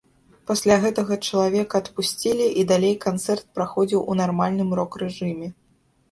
Пасля 0.49 0.75
гэтага 0.83 1.15
чалавека 1.27 1.81
адпусцілі 1.83 2.47
і 2.61 2.63
далей 2.71 2.95
канцэрт 3.05 3.45
праходзіў 3.59 4.01
у 4.13 4.17
нармальным 4.23 4.73
рок-рэжыме. 4.81 5.47